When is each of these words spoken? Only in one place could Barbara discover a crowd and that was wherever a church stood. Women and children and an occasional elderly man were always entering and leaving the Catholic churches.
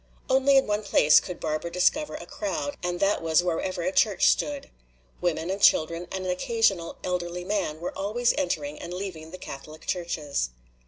Only 0.31 0.57
in 0.57 0.65
one 0.65 0.81
place 0.81 1.19
could 1.19 1.39
Barbara 1.39 1.69
discover 1.69 2.15
a 2.15 2.25
crowd 2.25 2.75
and 2.81 2.99
that 3.01 3.21
was 3.21 3.43
wherever 3.43 3.83
a 3.83 3.91
church 3.91 4.25
stood. 4.29 4.71
Women 5.21 5.51
and 5.51 5.61
children 5.61 6.07
and 6.11 6.25
an 6.25 6.31
occasional 6.31 6.97
elderly 7.03 7.43
man 7.43 7.79
were 7.79 7.95
always 7.95 8.33
entering 8.35 8.79
and 8.79 8.91
leaving 8.95 9.29
the 9.29 9.37
Catholic 9.37 9.85
churches. 9.85 10.49